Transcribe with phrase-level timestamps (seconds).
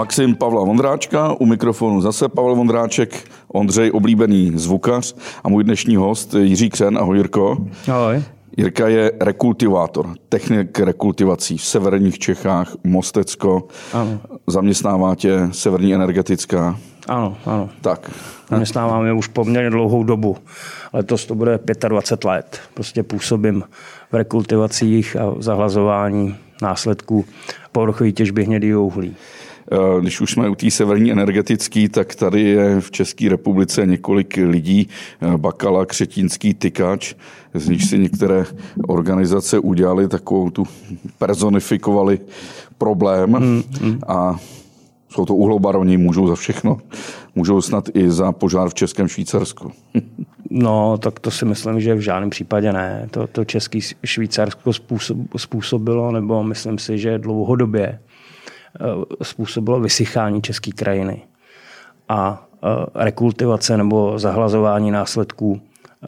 [0.00, 6.34] Maxim Pavla Vondráčka, u mikrofonu zase Pavel Vondráček, Ondřej, oblíbený zvukař a můj dnešní host
[6.34, 6.98] Jiří Křen.
[6.98, 7.56] Ahoj Jirko.
[7.92, 8.22] Ahoj.
[8.56, 13.68] Jirka je rekultivátor, technik rekultivací v severních Čechách, Mostecko.
[13.92, 14.20] Ano.
[14.46, 16.78] Zaměstnává tě Severní energetická.
[17.08, 17.70] Ano, ano.
[17.80, 18.10] Tak.
[18.50, 20.36] Zaměstnáváme už poměrně dlouhou dobu.
[20.92, 21.58] Letos to bude
[21.88, 22.60] 25 let.
[22.74, 23.64] Prostě působím
[24.12, 27.24] v rekultivacích a zahlazování následků
[27.72, 29.16] povrchové těžby hnědého uhlí.
[29.72, 34.36] Eh, když už jsme u té severní energetické, tak tady je v České republice několik
[34.36, 34.88] lidí,
[35.22, 37.14] eh, Bakala, Křetínský, Tykač,
[37.54, 38.44] z nich si některé
[38.88, 40.64] organizace udělali takovou tu
[41.18, 42.18] personifikovali
[42.78, 43.98] problém hmm, hmm.
[44.06, 44.36] a
[45.08, 46.78] jsou to uhlobaroni, můžou za všechno.
[47.34, 49.72] Můžou snad i za požár v Českém Švýcarsku.
[50.52, 53.08] No, tak to si myslím, že v žádném případě ne.
[53.10, 57.98] To, to Český Švýcarsko způsob, způsobilo, nebo myslím si, že dlouhodobě
[59.22, 61.22] způsobilo vysychání české krajiny.
[62.08, 62.68] A eh,
[63.04, 66.06] rekultivace nebo zahlazování následků eh,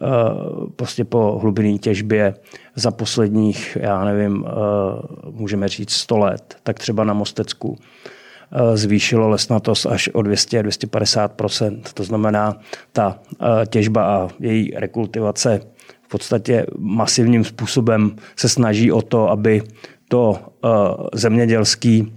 [0.75, 2.33] prostě po hlubinné těžbě
[2.75, 4.45] za posledních, já nevím,
[5.29, 7.77] můžeme říct 100 let, tak třeba na Mostecku
[8.55, 12.57] Eh, zvýšilo lesnatost až o 200-250% To znamená,
[12.91, 15.59] ta eh, těžba a její rekultivace
[16.01, 19.61] v podstatě masivním způsobem se snaží o to, aby
[20.07, 20.69] to eh,
[21.13, 22.13] zemědělský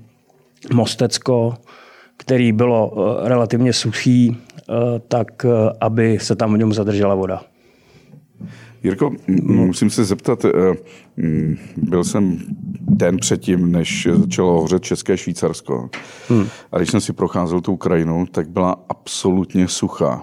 [0.74, 1.54] mostecko,
[2.16, 4.36] který bylo relativně suchý,
[5.08, 5.46] tak
[5.80, 7.42] aby se tam v něm zadržela voda.
[8.86, 10.50] Jirko, musím se zeptat, eh,
[11.76, 12.38] byl jsem
[12.80, 15.90] den předtím, než začalo hořet České Švýcarsko.
[16.28, 16.46] Hmm.
[16.72, 20.22] A když jsem si procházel tu Ukrajinu, tak byla absolutně suchá.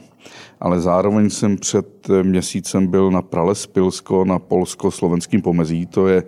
[0.60, 5.86] Ale zároveň jsem před měsícem byl na prales Pilsko na polsko-slovenském pomezí.
[5.86, 6.24] To je,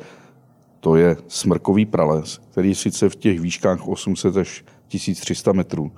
[0.86, 5.92] to je smrkový prales, který sice v těch výškách 800 až 1300 metrů,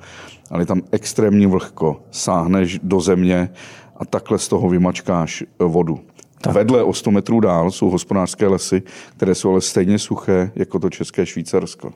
[0.51, 2.01] ale je tam extrémně vlhko.
[2.11, 3.49] Sáhneš do země
[3.97, 5.99] a takhle z toho vymačkáš vodu.
[6.41, 6.53] Tak.
[6.53, 8.83] Vedle o 100 metrů dál jsou hospodářské lesy,
[9.17, 11.91] které jsou ale stejně suché jako to české Švýcarsko.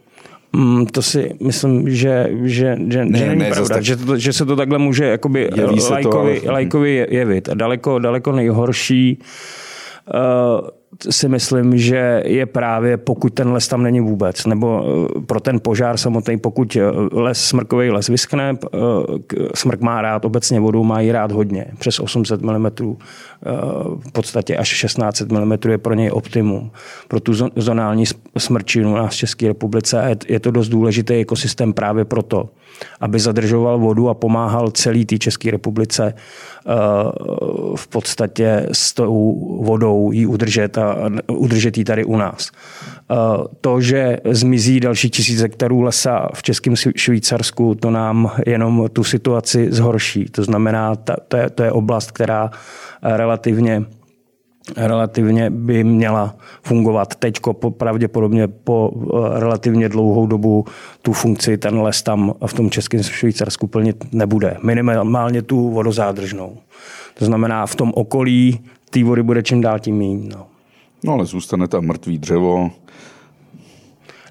[0.53, 3.83] Mm, to si myslím, že, že, že, ne, že není ne, pravda, tak...
[3.83, 5.49] že, to, že se to takhle může jakoby
[5.89, 7.49] lajkovi, to, lajkovi jevit.
[7.49, 9.19] A daleko, daleko nejhorší
[10.13, 15.39] uh, si myslím, že je právě pokud ten les tam není vůbec, nebo eh, pro
[15.39, 16.81] ten požár samotný, pokud eh,
[17.11, 18.77] les, smrkový les vyskne, eh,
[19.55, 22.65] smrk má rád obecně vodu, má ji rád hodně, přes 800 mm,
[23.99, 26.71] v podstatě až 1600 mm je pro něj optimum.
[27.07, 28.03] Pro tu zonální
[28.37, 32.49] smrčinu nás v České republice je to dost důležitý ekosystém právě proto,
[32.99, 36.13] aby zadržoval vodu a pomáhal celý té České republice
[37.75, 40.77] v podstatě s tou vodou ji udržet
[41.27, 42.51] udržet ji tady u nás.
[43.61, 49.67] To, že zmizí další tisíc hektarů lesa v Českém Švýcarsku, to nám jenom tu situaci
[49.71, 50.25] zhorší.
[50.25, 50.95] To znamená,
[51.27, 52.51] to je, to je oblast, která
[53.03, 53.85] relativně
[54.77, 57.15] relativně by měla fungovat.
[57.15, 57.39] Teď
[57.77, 60.65] pravděpodobně po eh, relativně dlouhou dobu
[61.01, 64.57] tu funkci ten les tam v tom českém Švýcarsku plnit nebude.
[64.63, 66.57] Minimálně tu vodozádržnou.
[67.13, 68.59] To znamená, v tom okolí
[68.89, 70.29] té vody bude čím dál tím méně.
[70.35, 70.50] No.
[71.03, 72.71] No ale zůstane tam mrtvý dřevo,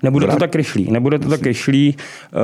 [0.02, 0.90] Nebude to tak rychlý.
[0.90, 1.96] Nebude to tak rychlý.
[1.96, 2.38] Eh,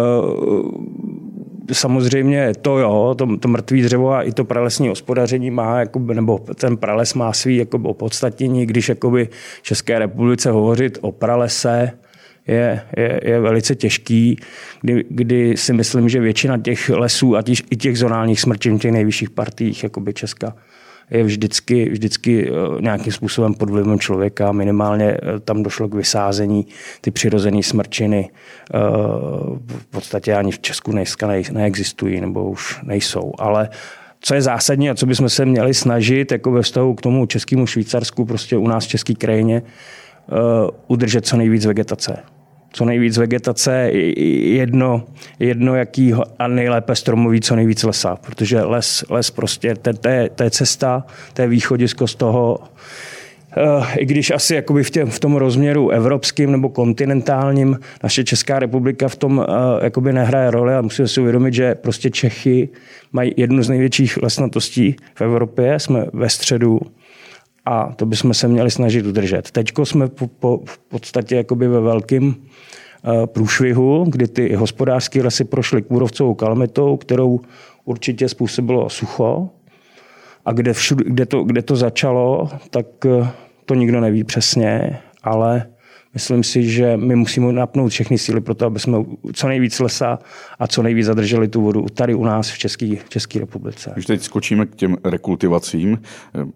[1.73, 6.39] samozřejmě to jo, to, to mrtvý dřevo a i to pralesní hospodaření má, jakoby, nebo
[6.39, 9.29] ten prales má svý jakoby, opodstatnění, když jakoby
[9.63, 11.93] České republice hovořit o pralese,
[12.47, 14.39] je, je, je velice těžký,
[14.81, 18.93] kdy, kdy si myslím, že většina těch lesů a těch, i těch zonálních smrčin, těch
[18.93, 20.57] nejvyšších partiích jakoby Česka,
[21.11, 24.53] je vždycky, vždycky eh, nějakým způsobem pod vlivem člověka.
[24.53, 26.67] Minimálně eh, tam došlo k vysázení
[27.01, 28.31] ty přirozené smrčiny.
[28.31, 28.79] Eh,
[29.67, 33.33] v podstatě ani v Česku dneska neexistují nebo už nejsou.
[33.39, 33.69] Ale
[34.21, 37.67] co je zásadní a co bychom se měli snažit jako ve vztahu k tomu českému
[37.67, 39.63] Švýcarsku, prostě u nás v české krajině,
[40.89, 42.23] udržet co nejvíc vegetace
[42.77, 43.91] co nejvíc vegetace,
[44.61, 45.05] jedno,
[45.39, 50.31] jedno jaký a nejlépe stromový, co nejvíc lesa, protože les, les prostě, to, to, je,
[50.35, 52.59] to je cesta, to je východisko z toho,
[53.57, 58.59] eh, i když asi jakoby v, tě, v tom rozměru evropským nebo kontinentálním naše Česká
[58.59, 59.45] republika v tom uh,
[59.83, 62.69] jakoby nehraje roli a musíme si uvědomit, že prostě Čechy
[63.13, 66.81] mají jednu z největších lesnatostí v Evropě, jsme ve středu
[67.67, 69.51] a to bychom se měli snažit udržet.
[69.51, 75.45] Teď jsme po, po, v podstatě jakoby ve velkým eh, průšvihu, kdy ty hospodářské lesy
[75.45, 77.41] prošly kůrovcovou kalamitou, kterou
[77.85, 79.49] určitě způsobilo sucho.
[80.45, 83.29] A kde, všude, kde, to, kde to začalo, tak eh,
[83.65, 85.67] to nikdo neví přesně, ale
[86.17, 88.99] Myslím si, že my musíme napnout všechny síly pro to, aby jsme
[89.33, 90.19] co nejvíc lesa
[90.59, 93.91] a co nejvíc zadrželi tu vodu tady u nás v České, České republice.
[93.95, 96.03] Když teď skočíme k těm rekultivacím,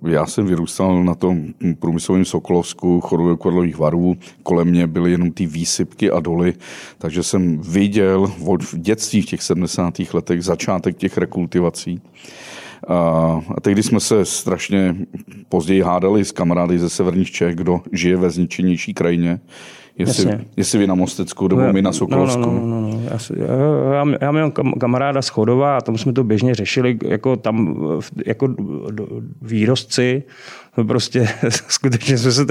[0.06, 1.46] já jsem vyrůstal na tom
[1.78, 6.54] průmyslovém Sokolovsku, choru korlových varů, kolem mě byly jenom ty výsypky a doly,
[6.98, 9.94] takže jsem viděl v dětství v těch 70.
[10.12, 12.00] letech začátek těch rekultivací.
[12.88, 14.96] A tehdy jsme se strašně
[15.48, 19.40] později hádali s kamarády ze severních Čech, kdo žije ve zničenější krajině.
[19.98, 22.40] Jestli, jestli vy na Mostecku, nebo no, my na Sokolovsku.
[22.40, 23.02] No, no, no, no.
[23.04, 23.18] Já,
[23.94, 27.76] já, já mám kamaráda z Chodova a tam jsme to běžně řešili, jako tam
[28.26, 28.54] jako
[29.42, 30.22] výrostci,
[30.86, 31.28] prostě
[31.68, 32.46] skutečně jsme se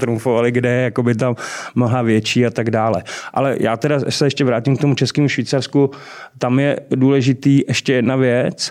[0.00, 1.34] trumfovali, kde je jakoby tam
[1.74, 3.02] mnoha větší a tak dále.
[3.34, 5.90] Ale já teda se ještě vrátím k tomu českému Švýcarsku.
[6.38, 8.70] Tam je důležitý ještě jedna věc,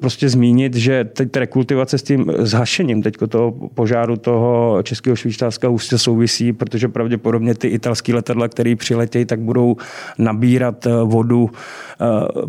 [0.00, 5.98] prostě zmínit, že teď rekultivace s tím zhašením teď toho požáru toho českého švýcarska ústě
[5.98, 9.76] souvisí, protože pravděpodobně ty italské letadla, které přiletějí, tak budou
[10.18, 12.04] nabírat eh, vodu eh,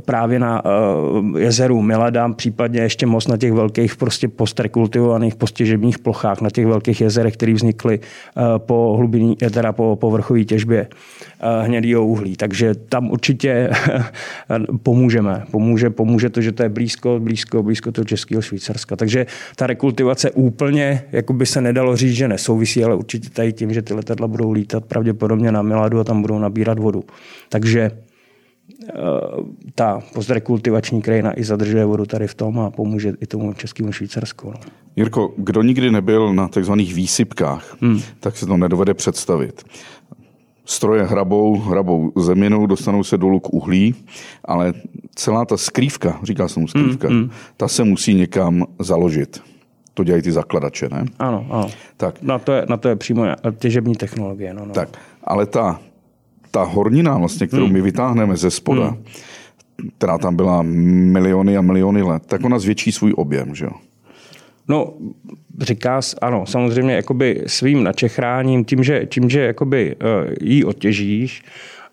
[0.06, 0.64] právě na
[1.38, 7.02] jezeru Milada, případně ještě most na těch velkých prostě postrekultivovaných postěžebních plochách, na těch velkých
[7.02, 8.00] jezerech, které vznikly
[8.58, 10.88] po hlubiní, teda po povrchové těžbě
[11.62, 12.36] hnědého uhlí.
[12.36, 13.70] Takže tam určitě
[14.84, 15.44] pomůžeme.
[15.52, 18.96] Pomůže, pomůže to, že to je blízko, blízko, blízko toho českého Švýcarska.
[18.96, 19.26] Takže
[19.56, 23.82] ta rekultivace úplně, jako by se nedalo říct, že nesouvisí, ale určitě tady tím, že
[23.82, 27.04] ty letadla budou lítat pravděpodobně na Miladu a tam budou nabírat vodu.
[27.50, 28.94] Takže eh,
[29.76, 34.52] ta postrekultivační krajina i zadržuje vodu tady v tom a pomůže i tomu českému Švýcarsku.
[34.52, 34.60] No.
[34.96, 38.02] Jirko, kdo nikdy nebyl na takzvaných výsypkách, hmm.
[38.20, 39.64] tak se to nedovede představit
[40.66, 43.96] stroje hrabou, hrabou zeminu, dostanou se dolů k uhlí,
[44.46, 44.74] ale
[45.16, 47.30] celá ta skrývka, říká se mu skrývka, mm, mm.
[47.58, 49.42] ta se musí někam založit.
[49.94, 51.06] To dělají ty zakladače, ne?
[51.20, 51.68] Ano, ano.
[51.98, 52.22] Tak.
[52.22, 53.24] Na, to je, na to je přímo
[53.58, 54.54] těžební technologie.
[54.54, 54.74] No, no.
[54.74, 54.90] Tak,
[55.24, 55.80] ale ta,
[56.52, 57.74] ta hornina, vlastně, kterou mm.
[57.74, 59.04] my vytáhneme ze spoda, mm.
[59.98, 63.72] která tam byla miliony a miliony let, tak ona zvětší svůj objem, že jo?
[64.68, 64.94] No,
[65.62, 71.44] říká, ano, samozřejmě jakoby svým načechráním, tím, že, tím, že jakoby uh, jí otěžíš,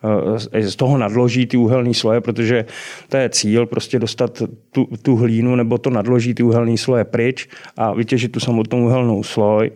[0.02, 2.64] uh, z toho nadloží ty úhelné sloje, protože
[3.08, 7.48] to je cíl, prostě dostat tu, tu hlínu nebo to nadloží ty úhelné sloje pryč
[7.76, 9.70] a vytěžit tu samotnou úhelnou sloj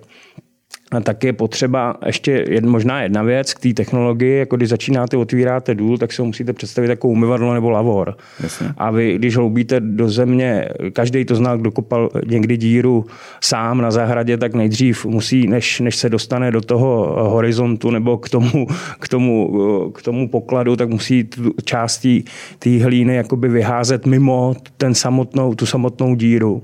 [1.02, 5.74] tak je potřeba ještě jedna, možná jedna věc k té technologii, jako když začínáte, otvíráte
[5.74, 8.16] důl, tak si ho musíte představit jako umyvadlo nebo lavor.
[8.42, 8.68] Jasně.
[8.76, 13.06] A vy, když hloubíte do země, každý to zná, kdo kopal někdy díru
[13.40, 18.28] sám na zahradě, tak nejdřív musí, než, než se dostane do toho horizontu nebo k
[18.28, 18.66] tomu,
[19.00, 19.52] k tomu,
[19.94, 22.06] k tomu pokladu, tak musí tu část
[22.58, 26.62] té hlíny jakoby vyházet mimo ten samotnou, tu samotnou díru.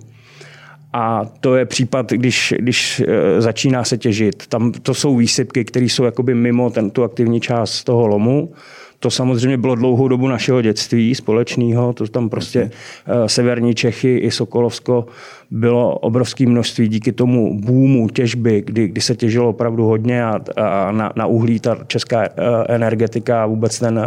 [0.92, 4.46] A to je případ, když, když e, začíná se těžit.
[4.46, 8.52] Tam to jsou výsypky, které jsou jakoby mimo ten, tu aktivní část toho lomu.
[8.98, 12.70] To samozřejmě bylo dlouhou dobu našeho dětství společného, to tam prostě
[13.06, 15.06] e, severní Čechy i Sokolovsko
[15.50, 20.92] bylo obrovské množství díky tomu boomu těžby, kdy, kdy se těžilo opravdu hodně a, a
[20.92, 22.28] na, na uhlí ta česká e,
[22.68, 24.00] energetika a vůbec ten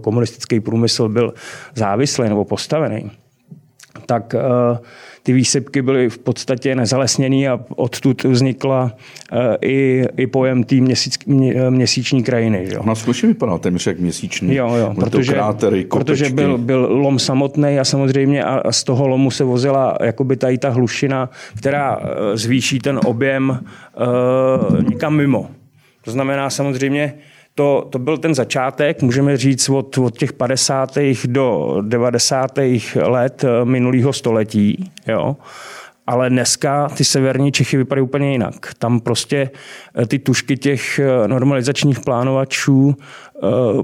[0.00, 1.34] komunistický průmysl byl
[1.74, 3.10] závislý nebo postavený.
[4.06, 4.34] Tak
[5.26, 8.92] ty výsypky byly v podstatě nezalesněný a odtud vznikla
[9.32, 12.66] eh, i, i pojem té měsíc, mě, měsíční krajiny.
[12.70, 12.78] Že?
[12.78, 14.54] Ona skutečně vypadá téměř jak měsíční.
[14.54, 19.30] Jo, jo, protože, krátery, protože byl, byl lom samotný a samozřejmě a z toho lomu
[19.30, 25.50] se vozila jakoby tady ta hlušina, která eh, zvýší ten objem uh, někam mimo.
[26.04, 27.14] To znamená samozřejmě,
[27.56, 30.98] to, to byl ten začátek, můžeme říct, od, od těch 50.
[31.26, 32.58] do 90.
[32.96, 34.92] let eh, minulého století.
[35.06, 35.36] Jo.
[36.06, 38.74] Ale dneska ty severní Čechy vypadají úplně jinak.
[38.78, 39.50] Tam prostě
[40.02, 42.96] eh, ty tušky těch eh, normalizačních plánovačů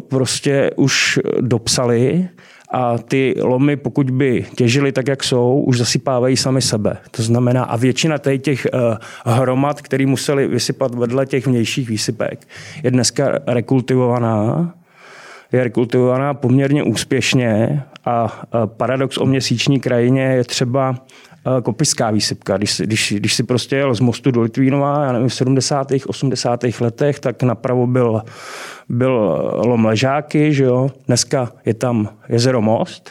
[0.09, 2.29] prostě už dopsali
[2.73, 6.97] a ty lomy, pokud by těžily tak, jak jsou, už zasypávají sami sebe.
[7.11, 12.49] To znamená, a většina těch uh, hromad, které museli vysypat vedle těch vnějších výsypek,
[12.83, 14.75] je dneska rekultivovaná,
[15.53, 20.95] je rekultivovaná poměrně úspěšně a paradox o měsíční krajině je třeba
[21.47, 22.57] Eh, kopiská výsypka.
[22.57, 25.89] Když, když, když si prostě jel z mostu do Litvínova, já nevím, v 70.
[26.07, 26.65] 80.
[26.81, 28.23] letech, tak napravo byl,
[28.89, 29.13] byl
[29.65, 30.91] lom Ležáky, že jo?
[31.07, 33.11] dneska je tam jezero Most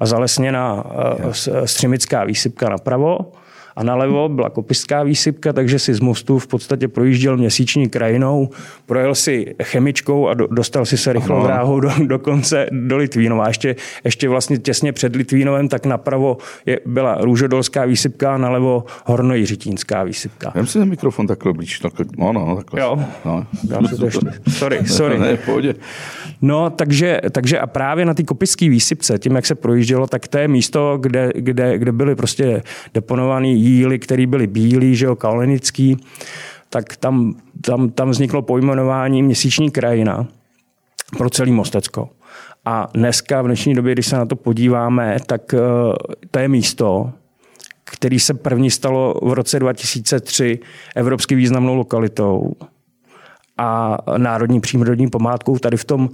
[0.00, 1.32] a zalesněná uh,
[1.64, 3.32] střimická výsypka napravo
[3.76, 8.48] a nalevo byla kopiská výsypka, takže si z mostu v podstatě projížděl měsíční krajinou,
[8.86, 13.48] projel si chemičkou a do, dostal si se rychlou dráhou do, do konce do Litvínova.
[13.48, 20.04] Ještě, ještě vlastně těsně před Litvínovem, tak napravo je, byla růžodolská výsypka a nalevo hornojiřitínská
[20.04, 20.52] výsypka.
[20.54, 21.78] Vem si ten mikrofon takhle blíž.
[21.78, 22.80] Takhle, no, no, takhle.
[22.80, 23.46] Jo, no.
[23.64, 24.26] Dám si to ještě.
[24.48, 25.18] Sorry, sorry.
[25.18, 25.74] Ne, pohodě.
[26.42, 30.38] No, takže, takže a právě na té kopické výsypce, tím, jak se projíždělo, tak to
[30.38, 32.62] je místo, kde, kde, kde byly prostě
[32.94, 35.96] deponované jíly, které byly bílý, že jo, kalenický,
[36.70, 40.26] tak tam, tam, tam vzniklo pojmenování měsíční krajina
[41.18, 42.08] pro celý Mostecko.
[42.64, 45.60] A dneska, v dnešní době, když se na to podíváme, tak uh,
[46.30, 47.12] to je místo,
[47.84, 50.58] který se první stalo v roce 2003
[50.94, 52.52] evropsky významnou lokalitou
[53.58, 56.08] a národní přírodní památkou tady v tom uh,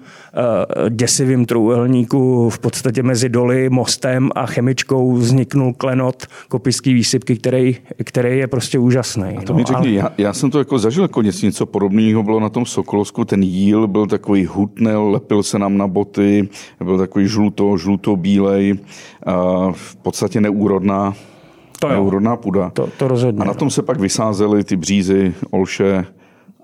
[0.89, 8.39] děsivém trůhelníku v podstatě mezi doly, mostem a chemičkou vzniknul klenot kopický výsypky, který, který
[8.39, 9.37] je prostě úžasný.
[9.39, 10.09] A to no, mi řekni, ale...
[10.09, 13.43] já, já, jsem to jako zažil jako něco, něco podobného bylo na tom Sokolovsku, ten
[13.43, 16.49] jíl byl takový hutnel, lepil se nám na boty,
[16.85, 18.79] byl takový žluto, žluto-bílej,
[19.73, 21.15] v podstatě neúrodná,
[21.81, 22.71] to neúrodná půda.
[22.71, 23.41] To, to rozhodně.
[23.41, 26.05] A na tom se pak vysázely ty břízy, olše,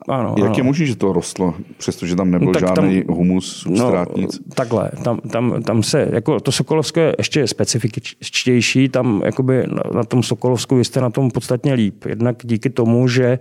[0.08, 0.54] ano, Jak ano.
[0.56, 4.90] je možné, že to rostlo, přestože tam nebyl no, žádný tam, humus, substrát, no, Takhle,
[5.02, 10.22] tam, tam, tam se, jako to Sokolovské je ještě specifičtější, tam jakoby na, na tom
[10.22, 12.04] Sokolovsku vy jste na tom podstatně líp.
[12.04, 13.38] Jednak díky tomu, že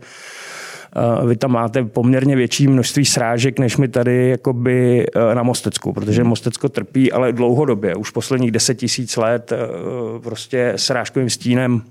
[1.22, 5.94] uh, vy tam máte poměrně větší množství srážek, než my tady jakoby uh, na Mostecku,
[5.94, 6.30] protože hmm.
[6.30, 11.82] Mostecko trpí, ale dlouhodobě, už posledních deset tisíc let uh, prostě srážkovým stínem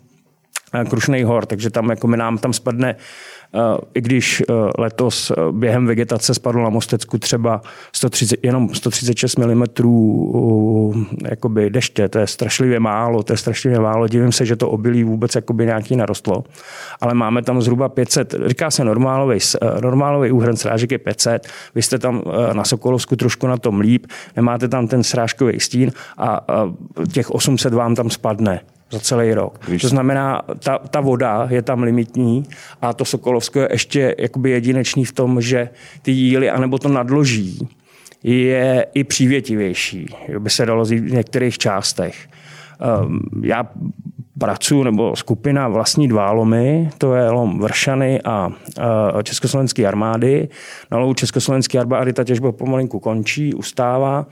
[0.88, 2.96] Krušnej hor, takže tam jako my nám tam spadne
[3.94, 7.62] i když eh, letos eh, během vegetace spadlo na Mostecku třeba
[7.92, 9.64] 130, jenom 136 mm
[11.28, 15.04] jakoby deště, to je strašlivě málo, to je strašlivě málo, divím se, že to obilí
[15.04, 16.44] vůbec jakoby nějaký narostlo,
[17.00, 21.82] ale máme tam zhruba 500, říká se normálový, eh, normálový úhrn srážek je 500, vy
[21.82, 26.46] jste tam na Sokolovsku trošku na tom líp, nemáte tam ten srážkový stín a
[27.12, 28.60] těch 800 vám tam spadne
[28.94, 29.68] za celý rok.
[29.68, 29.82] Víš.
[29.82, 32.44] To znamená, ta, ta voda je tam limitní
[32.82, 35.68] a to Sokolovsko je ještě jakoby jedinečný v tom, že
[36.02, 37.68] ty jíly anebo to nadloží
[38.24, 40.06] je i přívětivější,
[40.38, 42.28] by se dalo říct v některých částech.
[43.04, 43.68] Um, já
[44.38, 50.48] pracuji, nebo skupina vlastní dva lomy, to je lom Vršany a uh, Československé armády.
[50.90, 54.26] Na lovu Československé armády ta těžba pomalinku končí, ustává.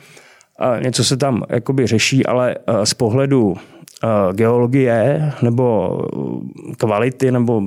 [0.60, 3.56] Uh, něco se tam jakoby řeší, ale uh, z pohledu
[4.32, 5.98] geologie nebo
[6.78, 7.62] kvality nebo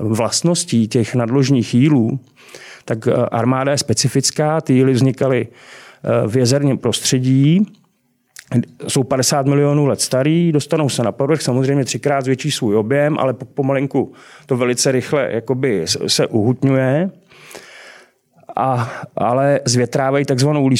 [0.00, 2.18] vlastností těch nadložních jílů,
[2.84, 4.60] tak eh, armáda je specifická.
[4.60, 7.66] Ty jíly vznikaly eh, v jezerním prostředí,
[8.88, 13.34] jsou 50 milionů let starý, dostanou se na povrch, samozřejmě třikrát zvětší svůj objem, ale
[13.34, 14.12] pomalinku
[14.46, 17.10] to velice rychle jakoby se uhutňuje.
[18.56, 20.70] A, ale zvětrávají takzvanou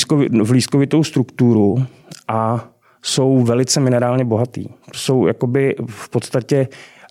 [0.50, 1.86] lískovitou strukturu
[2.28, 2.68] a
[3.04, 4.68] jsou velice minerálně bohatý.
[4.92, 6.68] Jsou jakoby v podstatě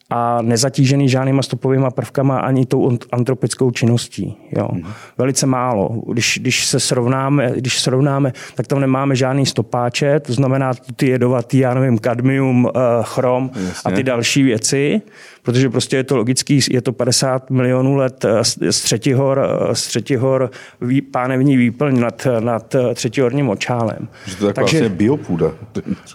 [0.09, 4.37] a nezatížený žádnýma stopovými prvkama ani tou antropickou činností.
[4.57, 4.67] Jo.
[4.71, 4.83] Mm.
[5.17, 5.89] Velice málo.
[6.11, 11.57] Když, když se srovnáme, když srovnáme, tak tam nemáme žádný stopáče, to znamená ty jedovatý,
[11.57, 13.91] já nevím, kadmium, eh, chrom Jasně.
[13.91, 15.01] a ty další věci
[15.43, 19.87] protože prostě je to logický, je to 50 milionů let eh, z třetihor, eh, z
[19.87, 24.07] třetihor vý, pánevní výplň nad, nad eh, třetihorním očálem.
[24.25, 25.51] Že to je Takže, vlastně biopůda.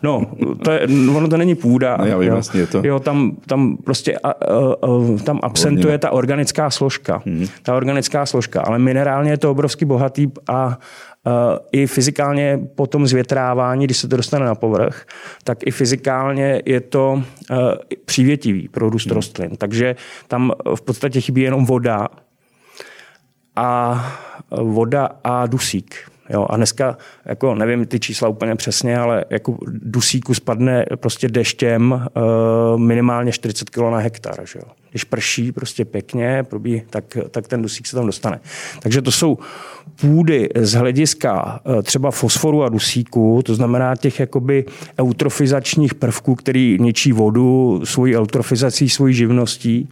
[0.03, 0.27] No,
[0.65, 0.81] to je,
[1.17, 1.97] ono to není půda.
[1.97, 2.35] No, já vím, jo.
[2.35, 2.81] Vlastně je to.
[2.85, 7.23] Jo, tam, tam prostě a, a, a, tam absentuje ta organická složka.
[7.27, 7.47] Hmm.
[7.63, 10.79] Ta organická složka, ale minerálně je to obrovský bohatý a
[11.73, 15.07] i fyzikálně po tom zvětrávání, když se to dostane na povrch,
[15.45, 17.23] tak i fyzikálně je to
[18.05, 19.15] přívětivý pro růst hmm.
[19.15, 19.57] rostlin.
[19.57, 19.97] Takže
[20.29, 22.09] tam v podstatě chybí jenom voda
[23.57, 24.05] a
[24.51, 25.95] voda a dusík.
[26.31, 32.07] Jo, a dneska, jako nevím ty čísla úplně přesně, ale jako dusíku spadne prostě deštěm
[32.77, 34.35] minimálně 40 kg na hektar.
[34.45, 34.78] Že jo.
[34.90, 38.40] Když prší prostě pěkně, probí, tak, tak ten dusík se tam dostane.
[38.80, 39.38] Takže to jsou
[40.00, 44.64] půdy z hlediska uh, třeba fosforu a dusíku, to znamená těch jakoby
[45.00, 49.88] eutrofizačních prvků, který ničí vodu svojí eutrofizací, svojí živností,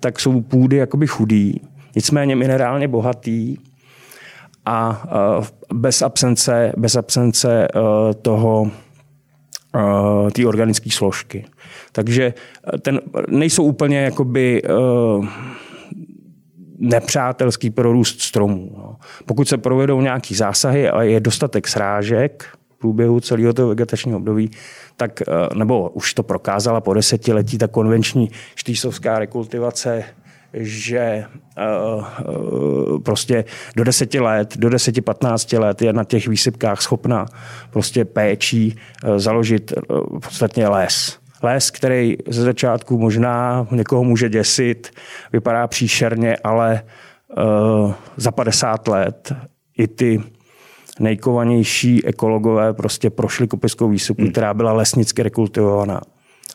[0.00, 1.60] tak jsou půdy jakoby chudý,
[1.96, 3.56] nicméně minerálně bohatý,
[4.66, 5.02] a
[5.74, 7.68] bez absence, bez absence e,
[8.14, 8.70] toho
[9.76, 11.44] e, té organické složky.
[11.92, 12.34] Takže
[12.74, 14.62] e, ten, nejsou úplně jakoby
[16.78, 18.70] nepřátelský pro růst stromů.
[18.76, 18.96] No.
[19.26, 24.50] Pokud se provedou nějaký zásahy a je dostatek srážek, v průběhu celého toho vegetačního období,
[24.96, 25.22] tak,
[25.54, 30.04] nebo už to prokázala po desetiletí, ta konvenční štýsovská rekultivace
[30.56, 31.24] že
[31.94, 33.44] uh, prostě
[33.76, 37.26] do deseti let, do deseti, patnácti let je na těch výsypkách schopna
[37.70, 41.18] prostě péčí uh, založit uh, podstatně les.
[41.42, 44.90] Les, který ze začátku možná někoho může děsit,
[45.32, 46.82] vypadá příšerně, ale
[47.82, 49.32] uh, za 50 let
[49.78, 50.22] i ty
[51.00, 54.32] nejkovanější ekologové prostě prošli kopiskou výsypku, hmm.
[54.32, 56.00] která byla lesnicky rekultivovaná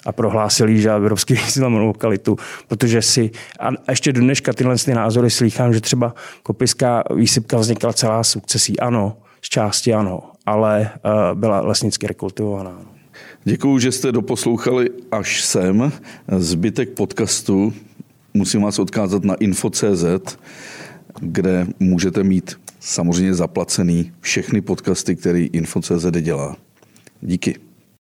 [0.06, 5.30] a prohlásili, že evropský významnou lokalitu, protože si, a ještě do dneška tyhle ty názory
[5.30, 8.80] slýchám, že třeba kopiská výsypka vznikla celá sukcesí.
[8.80, 12.82] Ano, z části ano, ale uh, byla lesnicky rekultivovaná.
[13.44, 15.92] Děkuji, že jste doposlouchali až sem.
[16.38, 17.74] Zbytek podcastu
[18.34, 20.38] musím vás odkázat na info.cz,
[21.20, 26.56] kde můžete mít samozřejmě zaplacený všechny podcasty, který info.cz dělá.
[27.22, 27.71] Díky.